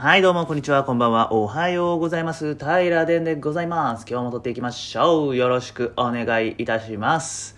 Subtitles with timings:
[0.00, 1.32] はい、どうも、こんにちは、こんばんは。
[1.32, 2.54] おはようございます。
[2.54, 4.06] 平殿でございます。
[4.08, 5.36] 今日も撮っていきましょう。
[5.36, 7.56] よろしくお願いいたします。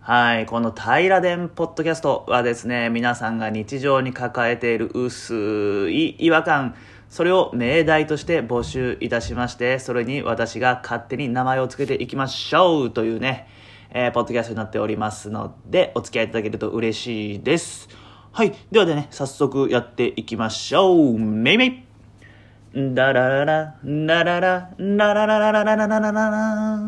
[0.00, 6.74] はい、この平殿ポッドキャストはですね、皆さんが日常に抱えている薄い違和感、
[7.10, 13.46] それを命題として募集いたしまして、それに私が勝手に名前を付けていきましょうというね、
[13.90, 18.03] えーポッドキャストになっておりますので、お付き合いいただけると嬉しいです。
[18.36, 18.52] はい。
[18.72, 21.16] ではでね、早速やっていきましょう。
[21.20, 26.78] めいめいダラララ、ダララ、ダラララララララララ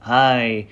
[0.00, 0.66] はい。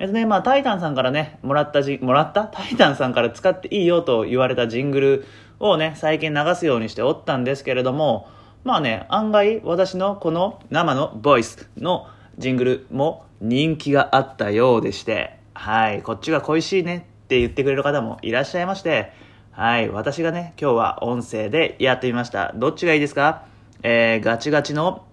[0.00, 5.26] えっとね、まあ、タイタンさんからね、もらったじ、もらったタイタンさんから使っていいよと言われたジングル
[5.60, 8.28] をね、最近流すようにしておったんですけれども、
[8.64, 19.10] まあね、案外私のこの生のボイスのジングルも人気があったようでして、はい、こっちが恋しいねって言ってくれる方もいらっしゃいまして、
[19.54, 22.52] はい、私がね、今日は音声でやってみました。
[22.54, 23.44] どっちがいいですか？
[23.82, 25.04] えー、ガチガチの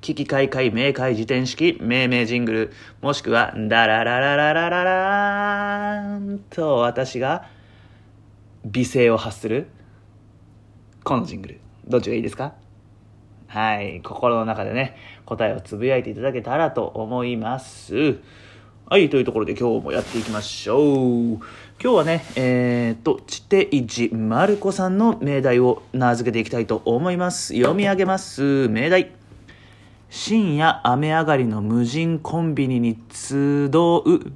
[0.00, 7.46] 危機開会明快辞典式命名ジングル、もしくは、ダラララララララーンと私が
[8.64, 9.68] 美声を発する、
[11.04, 11.60] このジングル。
[11.86, 12.54] どっちがいいですか？
[13.46, 18.18] はい、心の中でね、答えをつぶやいていただけたらと思います。
[18.92, 21.34] はい、というところで今日もやっていきましょう。
[21.36, 21.44] 今
[21.78, 27.54] 日はね、えー、っと、地底寺まる子さんの命題を名付けていきたいと思います。
[27.54, 28.68] 読み上げます。
[28.68, 29.12] 命題。
[30.08, 33.70] 深夜雨上がりの無人コンビニに集う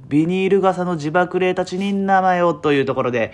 [0.07, 3.33] ビニール傘の自爆霊たちに名前をというところで、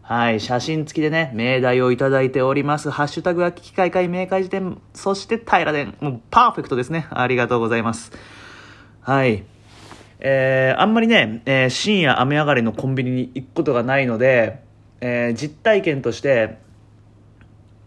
[0.00, 2.88] はい、写真付きでね、命題をいただいております。
[2.88, 5.92] ハッシュタグは危機開会明快辞典、そして平殿。
[6.00, 7.08] もうパーフェクトですね。
[7.10, 8.10] ありがとうございます。
[9.02, 9.51] はい。
[10.24, 14.62] えー、あんまりね、えー深夜雨上がりのコンビニに行くことがないので、
[15.00, 16.58] えー実体験として、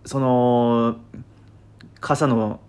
[0.03, 0.97] その、
[2.01, 2.59] 傘の、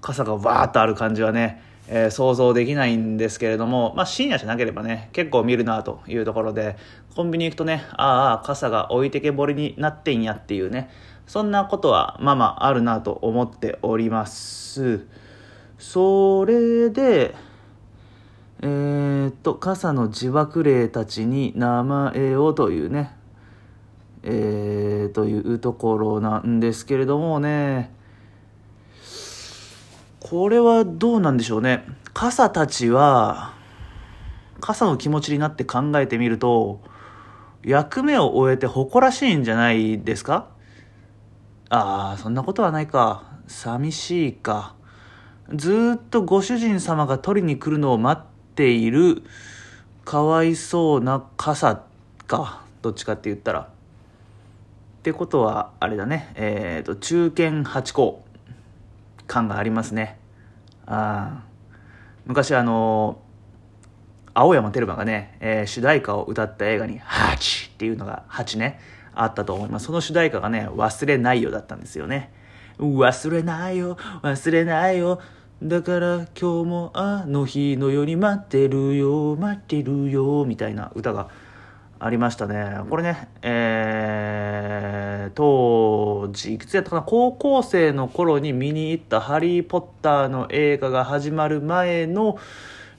[0.00, 6.76] 傘がわーっとある感じはね、えー想像できないんですけれども、まあ深夜じゃなければね、結構見るなというところで、
[7.16, 10.90] コンビニ行くとね、ああ、傘が置いてけぼりになってんやっていうね、
[11.26, 15.08] そんなことはまあまああるなと思っております。
[15.76, 17.34] それで、
[18.60, 23.16] えーっと、傘の自爆霊たちに名前をというね、
[24.24, 27.94] えー、というところなんですけれどもね、
[30.20, 31.84] これはどうなんでしょうね。
[32.12, 33.54] 傘たちは、
[34.60, 36.80] 傘の気持ちになって考えてみると、
[37.62, 40.48] 役目を終えて誇らしいんじゃないですか？
[41.70, 43.22] ああ、そんなことはないか。
[43.46, 44.74] 寂しいか。
[45.54, 48.26] ずっとご主人様が取りに来るのを待っ
[48.58, 49.22] ている、
[50.04, 51.84] かわいそうな傘
[52.26, 52.62] か。
[52.82, 53.60] どっちかって言ったら。
[53.60, 53.66] っ
[55.02, 56.32] てことは、あれだね。
[56.34, 58.24] えっ、と、中堅八校
[59.26, 60.18] 感がありますね。
[60.86, 61.42] あ。
[62.28, 63.22] 昔あの
[64.34, 68.78] 青山テルマがね、えー主題歌を歌った映画に「ハチ」っていうのが8ね
[69.14, 72.30] あったと思いますその主題歌がね「忘れないよ」だったんですよね
[72.78, 75.20] 忘れないよ忘れないよ
[75.62, 81.30] だから今日もあの日のように待ってるよ待ってるよみたいな歌が
[81.98, 87.02] ありましたねこれねえー、当時いくつやったかな？
[87.02, 92.38] 高校生の頃に見に行った「ハリー・ポッター」の映画が始まる前の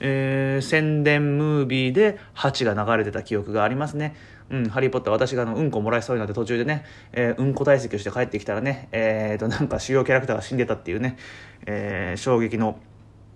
[0.01, 4.15] えー宣伝ムービーで「ハチ」が流れてた記憶がありますね。
[4.49, 11.17] うん、ハリー・ポッター、私があのうんこもらいそうになって途中でね、えーうんこ体積をして帰ってきたらね、えーと、なんか主要キャラクターが死んでたっていうね、
[11.65, 12.79] えー衝撃の、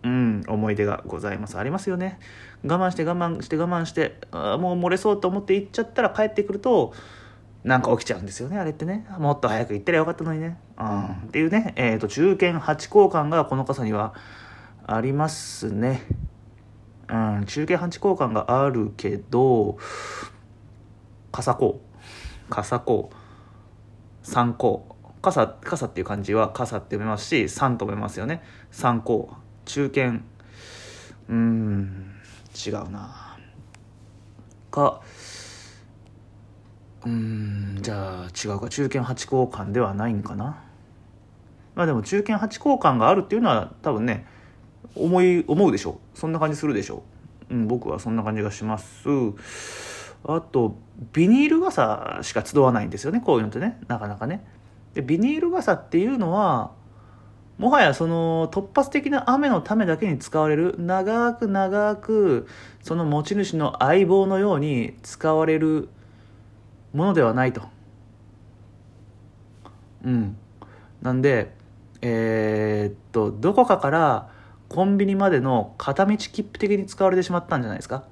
[0.03, 1.57] うん、思い出がございます。
[1.57, 2.19] ありますよね。
[2.66, 6.94] 我慢して我慢して我慢して、あもう漏れそうと思って行っちゃったら帰ってくると、
[7.63, 9.06] なんか起きちゃうんですよね、あれってね。
[9.19, 10.57] もっと早く行ったらよかったのにね。
[10.78, 14.13] うん、っていうね、えーと、中堅八交換がこの傘には
[14.85, 16.02] ありますね。
[17.09, 19.78] うん、中継半地交換があるけど、
[21.33, 23.16] 傘こう、傘こう、
[24.21, 28.43] 三こう、傘、傘っていう漢字は傘って読めますし、三と読めますよね。
[28.72, 29.35] 三こう、
[29.66, 30.22] 中堅、
[31.28, 32.13] うーん、
[32.66, 33.35] 違うな。
[34.69, 35.02] か、
[37.03, 40.63] うーん、じゃあ違うか、中堅八交換ではないんかな。
[41.73, 44.28] まあでも中堅八交換があるっていうのは多分ね、
[44.96, 46.19] 思い思うでしょう。
[46.19, 47.02] そんな感じするでしょ
[47.49, 49.08] う、うん、僕はそんな感じがします。
[50.25, 50.75] あと
[51.11, 53.79] ビニール傘しか集わないんですよねこういうのってね。
[53.87, 54.46] なかなかね。
[54.93, 56.72] でビニール傘っていうのは
[57.58, 62.47] もはやその突発的な雨のためだけに使われる長く長く
[62.81, 65.90] その持ち主の相棒のように使われる
[66.93, 67.64] ものではないと。
[70.03, 70.37] うん。
[71.02, 71.53] なんで
[72.02, 74.29] えーっとどこかから
[74.70, 78.05] コンビニまでの片道切符的に使われてしまったんじゃないですか。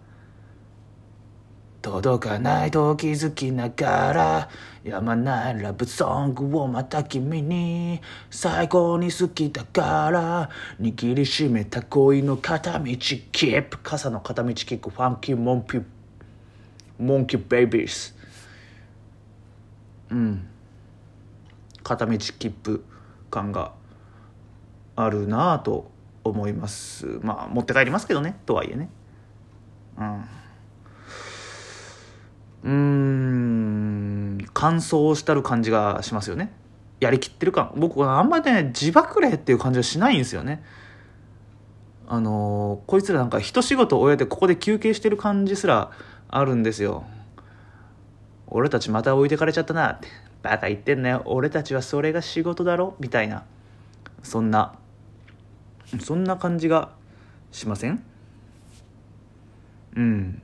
[1.82, 4.50] 届かないと気づきながら
[4.84, 10.50] やまないラブソングをまた君に最高に好きだから
[10.80, 15.84] 握りしめた恋の片道切符傘の片道キックファンキーモンキー
[17.00, 18.14] モンキーベイビーズ。
[20.12, 20.48] うん。
[21.82, 22.86] 片道切符
[23.32, 23.74] 感が
[24.96, 25.90] あるなぁと
[26.24, 27.08] 思います。
[27.24, 28.90] まあ持って帰りますけどねとはいえね。
[29.98, 30.41] うん。
[32.64, 36.54] うーん乾燥したる感じがしますよね。
[37.00, 40.64] やりきってる感僕はあんまりね自爆霊っていう感じはしないんですよね。
[42.08, 45.92] あのーこいつらなんか一仕事終えてここで休憩してる感じすら
[46.30, 47.06] あるんですよ。
[48.48, 50.08] 俺たちまた置いてかれちゃったなって。
[50.44, 51.22] バカ言ってんなよ。
[51.26, 52.96] 俺たちはそれが仕事だろ。
[53.00, 53.46] みたいな。
[54.24, 54.74] そんな。
[56.00, 56.90] そんな感じが
[57.52, 58.04] しません？
[59.96, 60.42] うん。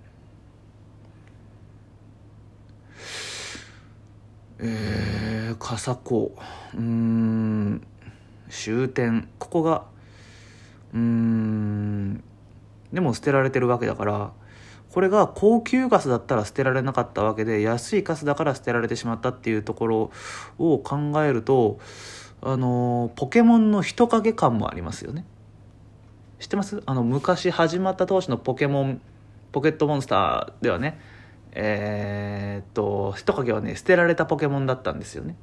[4.59, 6.36] えー、笠子。
[6.75, 7.86] うん
[8.50, 9.27] 終点。
[9.39, 9.83] ここが
[10.94, 12.24] うん
[12.94, 14.31] でも捨てられてるわけだから
[14.92, 20.12] これが高級ガスだったら捨てられなかったわけで安いガスだから捨てられてしまったっていうところ
[20.57, 21.80] を考えると
[22.42, 25.25] あのポケモンの人影感もありますよね。
[26.39, 26.81] 知ってます？
[26.86, 29.01] あの昔始まった当初のポケモン
[29.51, 31.00] ポケットモンスターではね
[31.59, 35.36] えーっと人影はね捨てられたポケモンだったんですよね。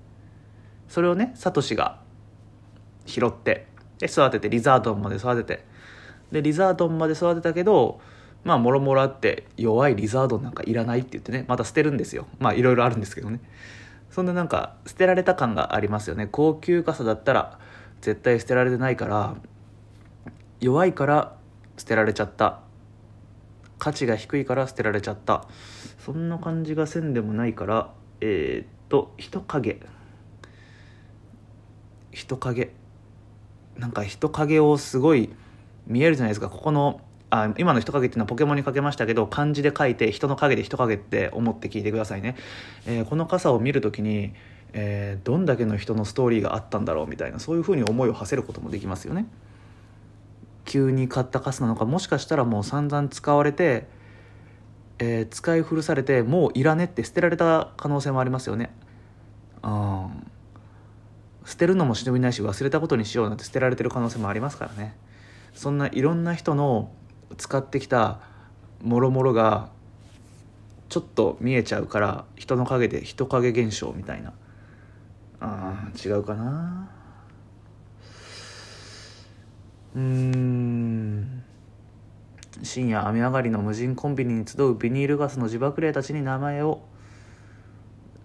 [0.88, 2.00] それをねサトシが
[3.04, 3.66] 拾って
[3.98, 5.64] で育ててリザードンまで育てて
[6.30, 8.00] でリザードンまで育てたけど
[8.44, 12.28] まあもろもろあって弱いリザードンなんかいらないって言ってねまた捨てるんですよ。
[12.38, 13.40] まあいろいろあるんですけどね。
[14.10, 16.28] そんななんか捨てられた感がありますよね。
[16.30, 17.58] 高級傘だったら
[18.02, 19.34] 絶対捨てられてないから
[20.60, 21.36] 弱いから
[21.76, 22.60] 捨てられちゃった。
[23.84, 25.46] 価値が低いから捨てられちゃった。
[25.98, 27.90] そんな感じがせんでもないから
[28.22, 29.78] えーっと人影。
[32.10, 32.70] 人影。
[33.76, 35.28] なんか人影をすごい
[35.86, 36.48] 見えるじゃないですか。
[36.48, 42.36] ここのあ今の人影っていうのはポケモンにかけましたけど漢字で書いて人の影で人影って思って聞いてくださいね、
[42.86, 44.32] えーこの傘を見るときに、
[44.72, 49.26] えーどんだけの人のストーリーがあったんだろうみたいなそういうふうに思いを馳せることもできますよね。
[50.64, 53.86] 急に買った傘なのかもしかしたらもう散々使われて、
[54.98, 58.74] えー使い古されてもういらねって捨てられた可能性もありますよね。
[59.62, 60.30] うん。
[61.44, 64.96] 捨てるのも忍びないし忘れたことにしようなんて捨てられてる可能性もありますからね。
[65.54, 66.90] そんないろんな人の
[67.36, 68.20] 使ってきた
[68.82, 69.70] もろもろが
[70.88, 74.32] ちょっと見えちゃうから人の影で人影現象みたいな。
[75.40, 76.88] あ違うかな。
[79.94, 80.33] うん。
[82.74, 86.80] 深夜雨上がりの無人コンビニに集うビニールガスの自爆霊たちに名前を。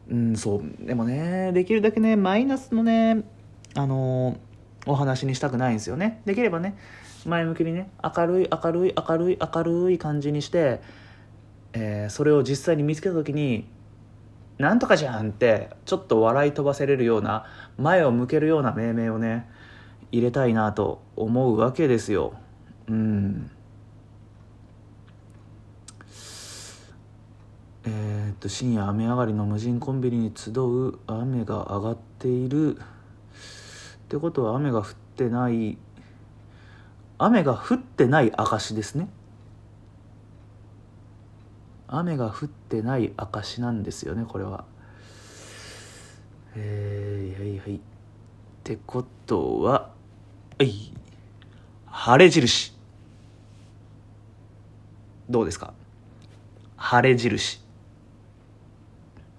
[0.09, 0.85] うんそう。
[0.87, 3.23] でもねできるだけねマイナスのね
[3.75, 4.37] あの
[4.87, 6.23] お話にしたくないんですよね。
[6.25, 6.75] できればね
[7.27, 10.81] 前向きにね明るい明るい明るい明るい感じにして、
[11.73, 13.67] えーそれを実際に見つけた時に
[14.57, 17.45] 「なんとかじゃん!」ってちょっと笑い飛ばせれるような
[17.77, 19.47] 前を向けるような命名をね
[20.11, 22.33] 入れたいなと思うわけですよ。
[22.87, 23.51] うん。
[27.91, 32.75] えーっと深夜雨上がりの無人コンビニに集う雨が上がっている。
[32.77, 32.81] っ
[34.09, 35.77] てことは雨が降ってない。
[37.17, 39.09] 雨が降ってない証ですね。
[41.87, 44.65] 雨が降ってない証なんですよねこれは。
[46.55, 47.79] えー、はいはいっ
[48.63, 49.89] てことは
[50.59, 50.93] はい。
[51.87, 52.73] 晴れ印。
[55.27, 55.73] どうですか？
[56.77, 57.67] 晴れ印。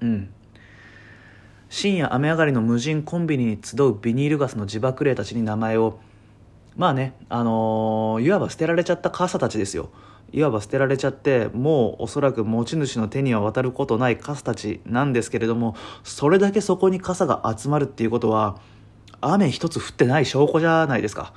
[0.01, 0.31] うん。
[1.69, 6.01] 深夜雨上がりの無人コンビニに集うビニールガスの自爆霊たちに名前を。
[6.77, 9.91] まあねあのーいわば捨てられちゃった傘たちですよ。
[10.33, 18.61] いわば捨てられちゃってもうおそらく持ち主の手には渡ることない傘たちなんですけれどもそれだけそこに傘が集まるっていうことは
[19.21, 21.35] 雨一つ降ってない証拠じゃないですか。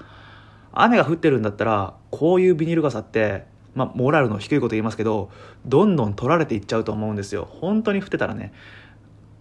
[0.71, 5.29] 雨が降ってるんだったらこういうビニール傘ってまあモラルの低いこと言いますけど
[5.65, 7.47] どんどん取られていっちゃうと思うんですよ。
[7.49, 8.53] 本当に降ってたらね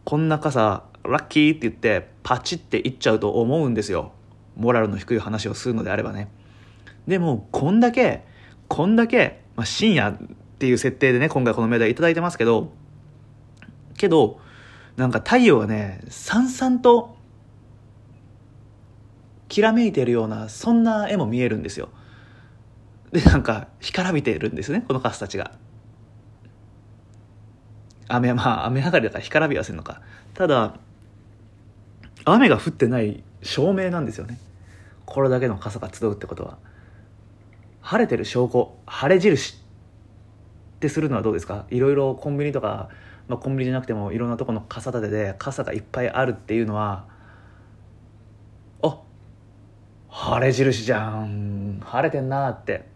[0.05, 4.13] こんな傘ラッキーって言ってパチっていっちゃうと思うんですよ。
[4.57, 6.29] モラルの低い話をするのであればね。
[7.07, 8.25] でもこんだけ
[8.69, 10.17] こんだけ、まあ、深夜っ
[10.59, 12.73] ていう設定でね今回この命題いただいてますけど
[13.97, 14.41] けど
[14.97, 17.17] なんか太陽がねさんさんと
[19.49, 21.91] きらめいてるようなそんな絵も見えるんですよ。
[23.13, 25.53] でなんか干からびてるんですねこのカスたちが。
[28.09, 30.01] 雨まあ雨上がりだから干からびはせんのか。
[30.35, 30.77] ただ
[32.25, 34.39] 雨が降ってない証明なんですよね。
[35.05, 36.59] これだけの傘が集うってことは。
[37.81, 41.67] 晴れてる証拠晴れ印ってするのはどうですか？
[41.71, 42.89] いろいろコンビニとか、
[43.29, 47.07] まあ、コンビニじゃなくてもいろんなとこの傘立てで傘がいっぱいあるっていうのは
[48.83, 49.01] あ
[50.09, 51.81] 晴れ印じゃん。
[51.85, 52.92] 晴れてんなって。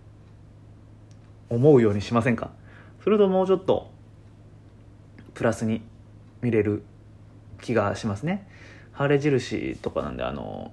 [1.49, 2.51] 思うようにしませんか？
[3.03, 3.91] それともうちょっと
[5.35, 5.83] プラスに
[6.43, 6.83] 見れる
[7.61, 8.49] 気がしますね
[8.93, 10.73] 晴れ印とかなんであの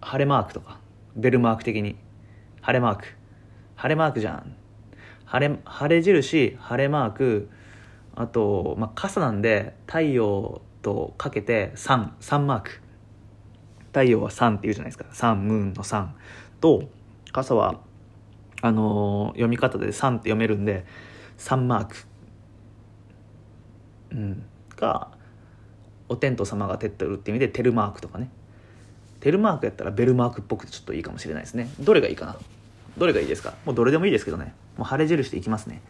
[0.00, 0.78] 晴れマークとか
[1.14, 1.96] ベルマーク的に
[2.60, 3.06] 晴れマーク
[3.76, 4.54] 晴れマークじゃん
[5.24, 7.50] 晴れ晴れ印晴れマーク
[8.14, 12.80] あと、まあ、傘なんで太陽とかけて3、3マーク。
[13.88, 15.04] 太陽は3って言うじゃないですか。
[15.12, 16.08] 3、ムーンの3。
[16.60, 16.84] と、
[17.32, 17.80] 傘は、
[18.62, 20.86] あの、読み方で3って読めるんで、
[21.38, 21.96] 3マーク。
[24.12, 24.42] うん。
[24.76, 25.10] が、
[26.08, 28.30] お天道様が照ってるって意味で、テルマークとかね。
[29.20, 31.68] テルマークやったらベルマークっぽくてちょっといいかもしれないですね。
[31.80, 32.36] どれがいいかな？
[32.96, 33.54] どれがいいですか？
[33.64, 34.54] もうどれでもいいですけどね。
[34.76, 35.80] もう晴れ印でいきますね。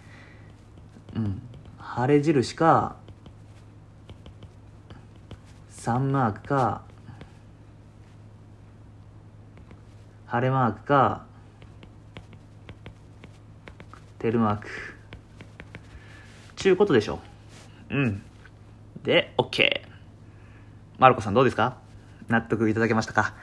[1.15, 1.43] うん。
[1.77, 2.97] 晴れ印か、
[5.71, 6.83] 3マークか、
[10.27, 11.27] 晴れマークか、
[14.27, 14.67] テルマーク。
[16.57, 17.21] ちゅうことでしょ
[17.91, 17.97] う。
[17.97, 18.23] ん。
[19.05, 19.83] で、OK。
[20.99, 21.77] マルコさんどうですか？
[22.27, 23.35] 納得いただけましたか？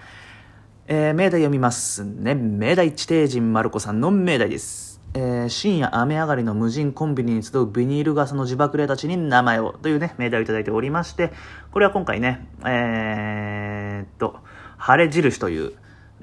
[0.88, 2.36] えー、命題読みますね。
[2.36, 5.00] 命題地底人マルコさんの命題です。
[5.14, 11.32] えー、深夜雨上がりの無人コンビニに集うビニール傘の自爆霊たちに名前をというね、命題をいただいておりまして、
[11.72, 14.36] これは今回ね、えー、っと、
[14.78, 15.72] 晴れ印という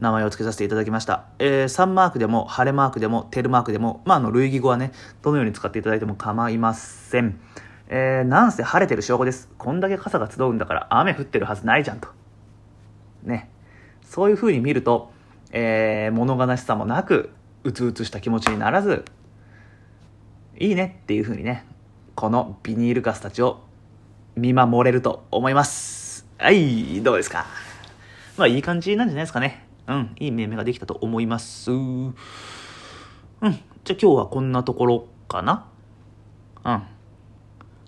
[0.01, 1.27] 名前を付けさせていただきました。
[1.39, 4.93] えー、サンマークでも、晴れマークでも、テルマークでも、まあ、あの、類義語はね、
[5.23, 7.39] どのように使っていただいても構いません。
[7.89, 9.49] えー、なんせ晴れてる証拠です。
[9.59, 12.09] こんだけ傘が集うんだから雨降ってるはずないじゃんと。
[13.25, 13.51] ね。
[14.03, 15.13] そういう風に見ると、
[15.53, 17.31] えー、物悲しさもなく、
[17.65, 19.05] うつうつした気持ちにならず、
[20.59, 21.67] いいねっていう風にね、
[22.15, 23.61] このビニールガスたちを
[24.37, 26.27] 見守れると思います。
[26.39, 27.45] はい、どうですか？
[28.37, 29.67] まあいい感じなんじゃないですかね。
[29.91, 31.73] うん、いい命名ができたと思います。
[31.73, 32.15] うん、
[33.43, 33.53] じゃあ
[33.85, 35.67] 今日はこんなところかな
[36.65, 36.83] うん。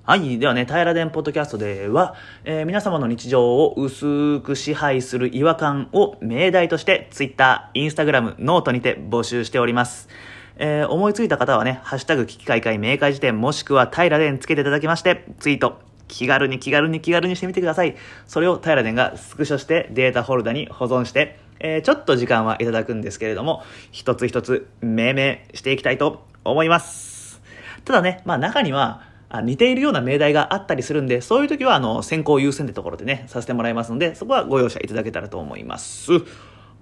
[0.04, 0.38] はい。
[0.40, 10.08] ではね、タイラデンポッドキャストでは、えー、皆様の日常を薄く支配する違和感を命題として、Twitter、Instagram、 note にて募集しております。
[10.56, 15.78] えー、思いついた方はね、ハッシュタグ奇奇怪怪明解事典もしくはタイラデンつけていただきまして、ツイート、
[16.08, 17.96] 気軽に気軽に気軽にしてみてください。
[18.26, 27.40] それをタイラデンがスクショしてデータフォルダに保存して、えー、ちょっと時間はいただくんですけれども、一つ一つ命名していきたいと思います。
[27.84, 29.10] ただね、まあ中には、
[29.44, 36.10] 似ているような命題があったりするんで、そういう時は、あの、先行優先ってところでね、させてもらいますので、そこはご容赦いただけたらと思います。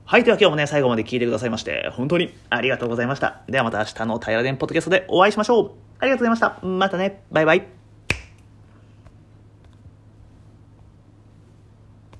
[0.04, 3.42] はい、では今日もね、最後まで聞いてくださいまして、本当にありがとうございました。
[3.49, 5.70] ではまた明日の平ら電ポッドキャストでお会いしましょう。
[6.00, 6.66] ありがとうございました。
[6.66, 7.22] またね。
[7.30, 7.79] バイバイ。